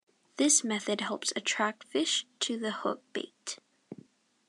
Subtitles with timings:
[0.37, 3.59] This method helps attract fish to the hook bait.